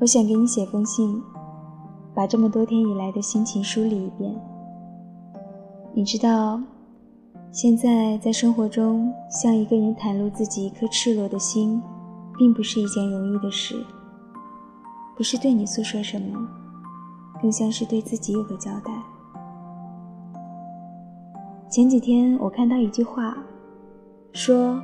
[0.00, 1.20] 我想给你写封信，
[2.14, 4.32] 把这么多天以来的心情梳理一遍。
[5.92, 6.62] 你知道，
[7.50, 11.82] 现在在生活中向一个人袒露自己一颗赤裸的心，
[12.38, 13.84] 并不是一件容易的事。
[15.16, 16.48] 不是对你诉说什么，
[17.42, 18.92] 更像是对自己有个交代。
[21.68, 23.36] 前几天我看到一句话，
[24.32, 24.80] 说：“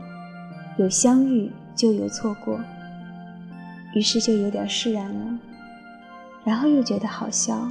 [0.76, 2.58] 有相遇，就有错过。”
[3.94, 5.38] 于是就有点释然了，
[6.44, 7.70] 然后又觉得好笑。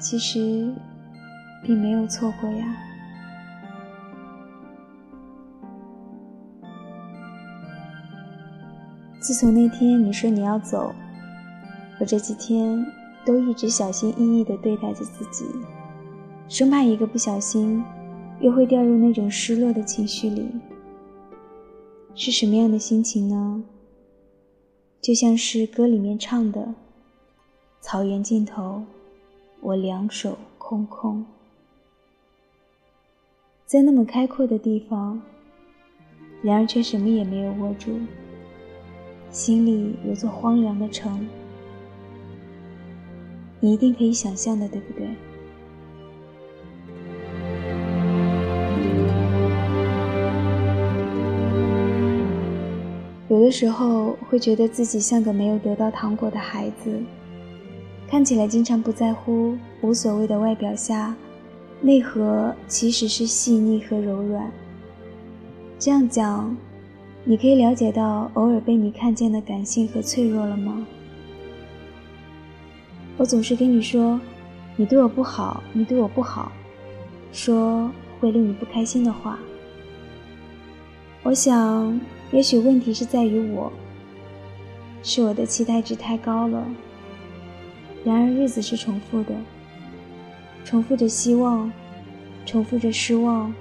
[0.00, 0.70] 其实，
[1.62, 2.76] 并没有错过呀。
[9.20, 10.92] 自从那天你说你要走，
[12.00, 12.84] 我这几天
[13.24, 15.44] 都一直小心翼翼的对待着自己，
[16.48, 17.82] 生怕一个不小心，
[18.40, 20.48] 又会掉入那种失落的情绪里。
[22.16, 23.62] 是什么样的心情呢？
[25.06, 26.74] 就像是歌里面唱的
[27.80, 28.82] ：“草原尽头，
[29.60, 31.24] 我两手空空，
[33.66, 35.22] 在那么开阔的地方，
[36.42, 37.92] 然而却什么也没有握住。
[39.30, 41.28] 心里有座荒凉的城，
[43.60, 45.06] 你一定可以想象的，对不对？”
[53.38, 56.90] 有的时候会觉得自己像个没有得到糖果的孩子，
[58.08, 61.14] 看起来经常不在乎、无所谓的外表下，
[61.82, 64.50] 内核其实是细腻和柔软。
[65.78, 66.56] 这样讲，
[67.24, 70.86] 你可以了解到偶尔被你看见的感性和脆弱了吗？
[73.18, 74.18] 我总是跟你说，
[74.76, 76.50] 你对我不好，你对我不好，
[77.32, 79.38] 说会令你不开心的话。
[81.22, 82.00] 我想。
[82.32, 83.72] 也许问题是在于我，
[85.02, 86.66] 是我的期待值太高了。
[88.04, 89.32] 然而日子是重复的，
[90.64, 91.70] 重复着希望，
[92.44, 93.52] 重复着失望，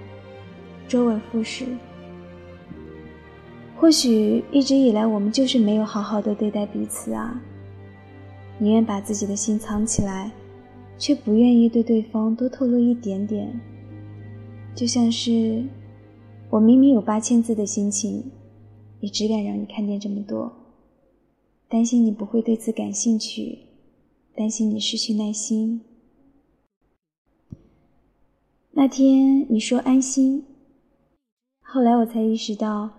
[0.88, 1.66] 周而复始。
[3.78, 7.40] 或许一直以来我们就是没有好好的对待彼此啊，
[8.58, 10.32] 宁愿把自己的心藏起来，
[10.98, 13.48] 却不愿意对对方多透露一点点。
[14.74, 15.64] 就像是
[16.50, 18.24] 我明明有八千字的心情。
[19.02, 20.52] 也只敢让你看见这么多，
[21.68, 23.60] 担心你不会对此感兴趣，
[24.36, 25.82] 担心你失去耐心。
[28.72, 30.46] 那天你说安心，
[31.62, 32.90] 后来我才意识到，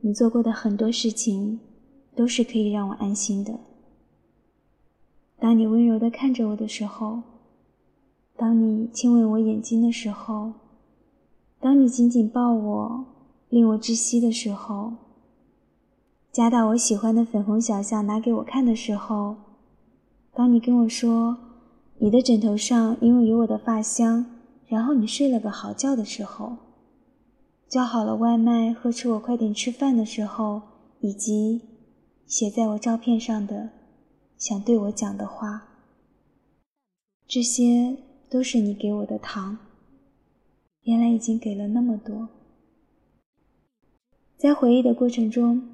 [0.00, 1.58] 你做过的很多事情
[2.14, 3.58] 都是可以让我安心的。
[5.38, 7.22] 当你温柔的看着我的时候，
[8.36, 10.52] 当你亲吻我眼睛的时候，
[11.60, 13.06] 当你紧紧抱我
[13.50, 14.92] 令我窒息的时候。
[16.36, 19.34] 夹到我喜欢的粉红小象，拿给我看的时候；
[20.34, 21.38] 当你跟我说
[21.96, 24.26] 你的枕头上因为有我的发香，
[24.66, 26.58] 然后你睡了个好觉的时候；
[27.70, 30.60] 叫好了外卖，呵斥我快点吃饭的时候，
[31.00, 31.62] 以及
[32.26, 33.70] 写在我照片上的
[34.36, 35.62] 想对我讲的话，
[37.26, 37.96] 这些
[38.28, 39.56] 都是你给我的糖。
[40.82, 42.28] 原来已经给了那么多，
[44.36, 45.72] 在回忆的过程中。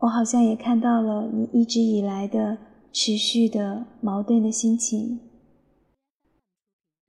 [0.00, 2.56] 我好像也看到了你一直以来的
[2.92, 5.18] 持续的矛盾的心情，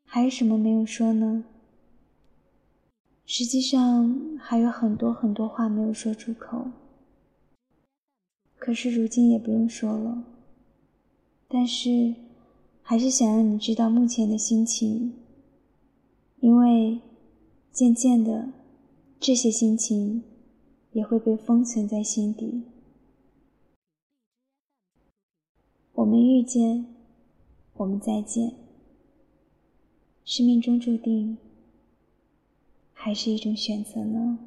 [0.03, 1.45] 还有什么没有说呢？
[3.25, 6.65] 实际上还有很多很多话没有说出口，
[8.57, 10.23] 可是如今也不用说了。
[11.47, 12.15] 但是，
[12.81, 15.13] 还是想让你知道目前的心情，
[16.39, 16.99] 因为
[17.71, 18.49] 渐渐的，
[19.19, 20.23] 这些心情
[20.91, 22.63] 也会被封存在心底。
[25.99, 26.85] 我们遇见，
[27.73, 28.55] 我们再见。
[30.23, 31.37] 是命中注定，
[32.93, 34.39] 还是一种选择呢？